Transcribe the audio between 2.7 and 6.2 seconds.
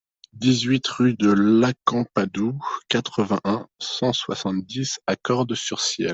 quatre-vingt-un, cent soixante-dix à Cordes-sur-Ciel